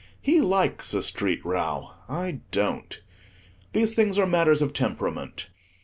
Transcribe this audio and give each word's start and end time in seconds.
He 0.19 0.41
likes 0.41 0.95
a 0.95 1.03
street 1.03 1.45
row, 1.45 1.91
I 2.09 2.39
don't. 2.49 2.99
These 3.71 3.93
things 3.93 4.17
are 4.17 4.25
matters 4.25 4.63
of 4.63 4.73
temperament. 4.73 5.49